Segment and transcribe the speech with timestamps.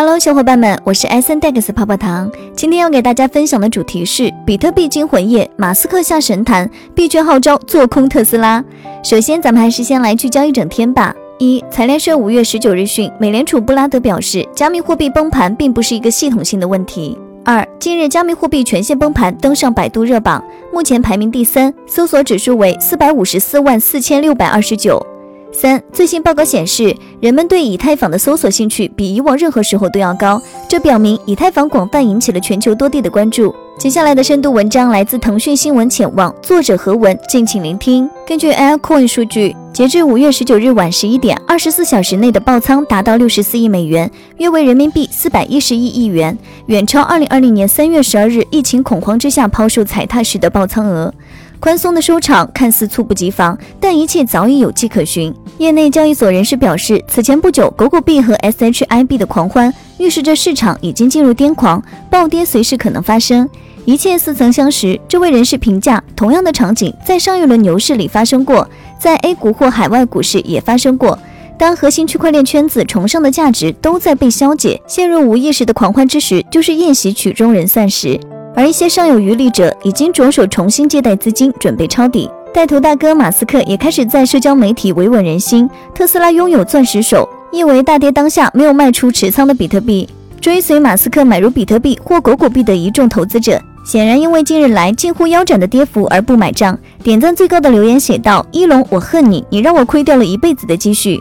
[0.00, 2.30] Hello，小伙伴们，我是 S N Dex 泡泡糖。
[2.54, 8.64] 今天要给大家分享的主题是比特币惊魂夜，马斯克下神坛，币圈号召做空特斯拉。
[9.02, 11.12] 首先，咱们还是先来聚焦一整天吧。
[11.40, 17.18] 一，财联社五月十九日讯，美联储布拉德表示，加密货币崩盘并不是一个系统性的问题。
[17.44, 20.40] 二，近日加密货币全线崩盘，登上百度热榜，
[20.72, 25.04] 目前排名第三，搜索指数为四百五十四万四千六百二十九。
[25.52, 33.54] 三最新报告显示，人们对以太坊的搜索兴趣比以往任何时候都要高，这表明以太坊广泛引起了全球多地的关注。
[33.78, 38.08] 接下来的深度文章来自腾讯新闻浅望，作者何文，敬请聆听。
[38.26, 46.36] 根据 Aircoin 数据，截至五月十九日晚十一点，二十四小时内的爆仓达到六十四亿美元，约为人民币四百一十亿亿元，
[46.66, 51.14] 远超二零二零年三月十二日疫情恐慌之下抛售踩踏时的爆仓额。
[51.60, 55.34] 宽松的收场看似猝不及防，但一切早已有迹可循。
[55.58, 63.48] 业内交易所人士表示，此前不久，狗狗币和 SHIB 的狂欢预示着市场已经进入癫狂，暴跌随时可能发生。
[63.84, 65.00] 一切似曾相识。
[65.08, 71.18] 这位人士评价，同样的场景在上一轮牛市里发生过，在 A 股或海外股市也发生过。
[71.58, 78.20] 当核心区块链圈子崇尚的价值都在被消解，陷入无意识的狂欢之时，就是宴席曲终人散时。
[78.54, 82.28] 而一些尚有余力者已经着手重新借贷资金，准备抄底。
[82.52, 85.68] 带头大哥马斯克也开始在社交媒体维稳人心。
[85.94, 90.08] 特斯拉拥有钻石手，意为大跌当下没有卖出持仓的比特币。
[90.40, 96.76] 追随马斯克买入比特币或狗狗币的一众投资者，显然因为近日来近乎腰斩的跌幅而不买账。
[97.02, 101.18] 点赞最高的留言写道：“一龙，我恨你，你让我亏掉了一辈子的积蓄。”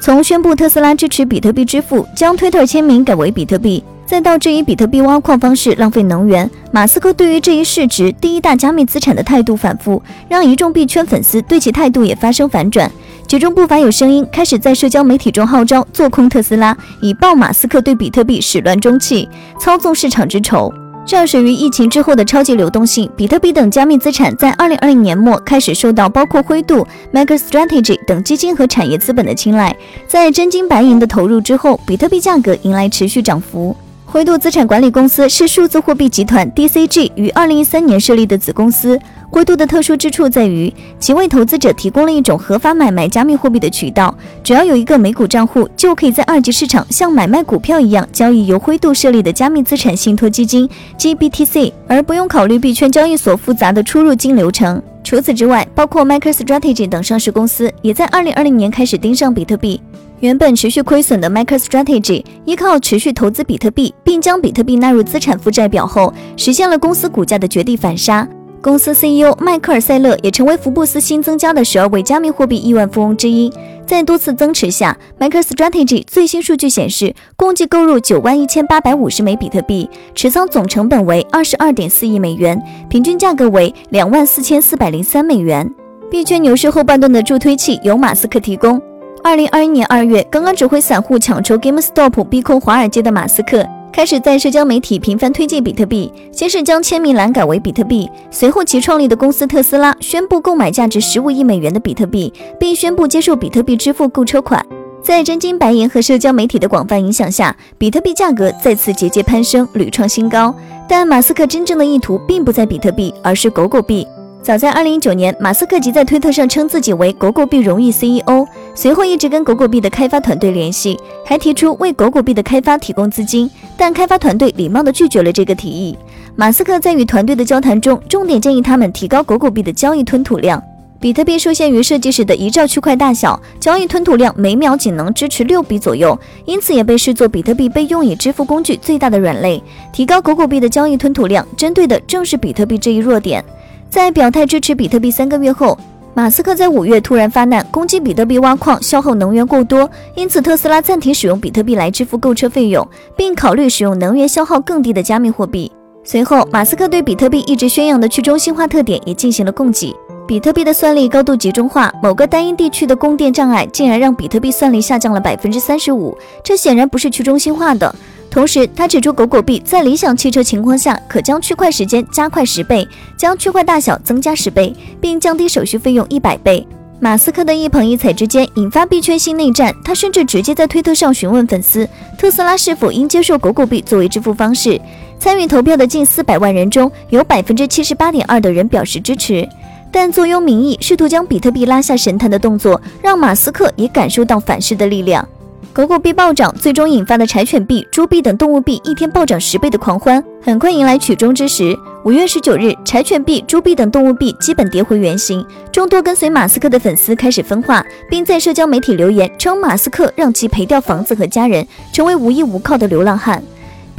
[0.00, 3.84] 从宣布特斯拉支持比特币支付，将 Twitter 签名改为比特币。
[4.10, 12.90] 再到质疑比特币挖矿方式浪费能源，马斯克对于这一市值第一大加密资产的态度反复，让一众币圈粉丝对其态度也发生反转。
[13.28, 19.28] 其中不乏有声音开始在社交媒体中号召做空特斯拉，以报马斯克对比特币始乱终弃、
[19.60, 20.74] 操纵市场之仇。
[21.06, 26.84] 这属于疫情之后的超级流动性，比特币等加密资产在二零二零年末开始受到包括灰度、
[27.14, 29.72] micrstrategy 等基金和产业资本的青睐。
[30.08, 33.76] 在真金白银的投入之后，比特币价格迎来持续涨幅。
[34.12, 38.98] 灰度资产管理公司是数字货币集团 DCG 于二零一三年设立的子公司。
[39.30, 44.12] 灰度的特殊之处在于，其为投资者提供了一种合法买卖加密货币的渠道。
[44.42, 54.82] 只要有一个美股账户，就可以在二级市场像买卖股票一样交易由灰度设立的加密资产信托基金 GBTC，而不用考虑币圈交易所复杂的出入金流程。
[55.04, 59.80] 除此之外，包括 MicroStrategy 等上市公司也在二零二零年开始盯上比特币。
[60.20, 68.28] 原本持续亏损的 MicroStrategy 依靠持续投资比特币，并将比特币纳入资产负债表后，实现了公司股价的绝地反杀。
[68.62, 73.50] 公司 CEO 迈克尔·塞勒也成为福布斯新增加的十二位加密货币亿万富翁之一。
[73.86, 85.66] 在多次增持下，MicroStrategy 最新数据显示，共计购入九万一千八百五十枚比特币，持仓总成本为二十二点四亿美元，平均价格为两万四千四百零三美元。
[86.10, 88.89] 币圈牛市后半段的助推器由马斯克提供。
[89.22, 96.10] 二零二一年二月，刚刚指挥散户抢筹 GameStop 逼空华尔街的马斯克，开始在社交媒体频繁推荐比特币。
[96.32, 104.64] 先是将签名栏改为比特币，随后其创立的公司特斯拉宣布购买价值十五亿美元的比特币，并宣布接受比特币支付购车款。
[105.02, 110.54] 在真金白银和社交媒体的广泛影响下，比特币价格再次节节攀升，屡创新高。
[110.88, 114.06] 但马斯克真正的意图并不在比特币，而是狗狗币。
[114.42, 125.96] 早在二零一九年，马斯克即在推特上称自己为狗狗币荣誉 CEO，随后一直跟狗狗币的开发团队联系，还提出为狗狗币的开发提供资金，但开发团队礼貌地拒绝了这个提议。
[126.36, 130.62] 马斯克在与团队的交谈中，重点建议他们提高狗狗币的交易吞吐量。
[130.98, 139.62] 比特币受限于设计时的一兆区块大小，交易吞吐量每秒仅能支持六笔左右，因此也被视作比特币被用以支付工具最大的软肋。
[139.92, 143.42] 提高狗狗币的交易吞吐量，针对的正是比特币这一弱点。
[143.88, 145.76] 在表态支持比特币三个月后，
[146.12, 155.70] 马斯克在五月突然发难，攻击比特币挖矿消耗能源过多，因此特斯拉暂停使用比特币来支付购车费用，并考虑使用能源消耗更低的加密货币。
[156.02, 159.94] 随后，马斯克对比特币一直宣扬的去中心化特点也进行了供给。
[160.26, 167.94] 比特币的算力高度集中化，某个单一地区的供电障碍竟然让比特币算力下降了百分之三十五，这显然不是去中心化的。
[168.30, 172.86] 同时，他指出，狗狗币在理想汽车情况下，可将区块时间加快十倍，
[173.16, 176.64] 将区块大小增加十倍，并降低手续费用一百倍。
[177.00, 179.74] 马斯克的一捧一踩之间，引发币圈新内战。
[179.82, 184.80] 他甚至直接在推特上询问粉丝，特斯拉是否应接受狗狗币作为支付方式。
[185.18, 189.48] 参与投票的近四百万人中，有百分之七十八点二的人表示支持。
[189.90, 195.26] 但坐拥民意，试图将比特币拉下神坛的动作，让马斯克也感受到反噬的力量。
[195.72, 201.78] 狗狗币暴涨，最终引发的柴犬币、猪币等动物币一天暴涨十倍的狂欢，很快迎来曲终之时。
[202.04, 213.40] 五月十九日，柴犬币、猪币等动物币基本跌回原形，众多跟随马斯克的粉丝开始分化，并在社交媒体留言称马斯克让其赔掉房子和家人，成为无依无靠的流浪汉。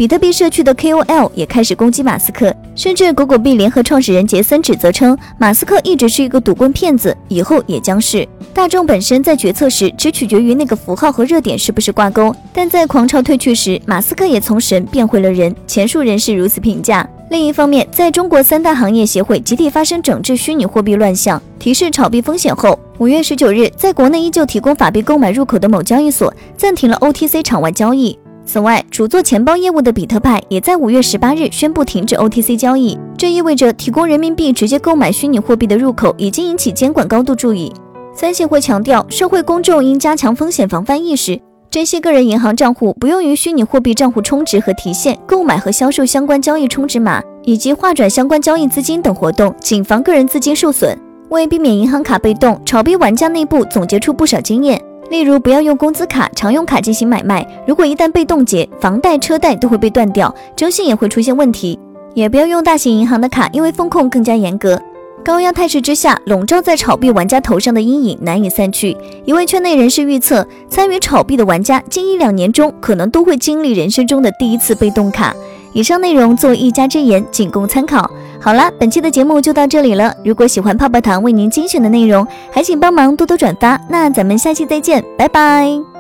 [0.01, 8.27] 比特币社区的 KOL 也开始攻击马斯克，甚至狗狗币联合创始人杰森指责称，马斯克一直是一个赌棍骗子，以后也将是。
[8.51, 15.55] 大众本身在决策时只取决于那个符号和热点是不是挂钩，但在狂潮退去时，马斯克也从神变回了人。
[15.67, 17.07] 前述人士如此评价。
[17.29, 28.17] 另一方面，在中国三大行业协会集体发生整治虚拟货币乱象、提示炒币风险后，五月十九日，在国内依旧提供法币购买入口的某交易所暂停了 OTC 场外交易。
[28.45, 37.71] 此外，主做钱包业务的比特派也在五月十八日宣布停止 OTC 交易，这意味着提供人民币直接购买虚拟货币的入口已经引起监管高度注意。
[38.13, 41.39] 三协会强调，社会公众应加强风险防范意识，
[41.69, 50.97] 珍惜个人银行账户不用于虚拟货币账户充值和提现、购买和销售相关交易充值码以及划转相关交易资金等活动，谨防个人资金受损。
[51.29, 54.81] 为避免银行卡被冻，炒币玩家内部总结出不少经验。
[55.11, 61.77] 例如，不要用工资卡、常用卡进行买卖，如果一旦被冻结，房贷、车贷都会被断掉，征信也会出现问题。
[62.13, 64.81] 也不要用大型银行的卡，因为风控更加严格。
[65.23, 68.95] 高压态势之下，笼罩在炒币玩家头上的阴影难以散去。
[69.25, 75.35] 一位圈内人士预测，参与炒币的玩家近一两年中，可能都会经历人生中的第一次被冻卡。
[75.73, 78.09] 以上内容作一家之言，仅供参考。
[78.39, 80.13] 好了，本期的节目就到这里了。
[80.25, 83.79] 如果喜欢泡泡糖为您精选的内容，还请帮忙多多转发。
[83.89, 85.90] 那咱们下期再见，拜拜。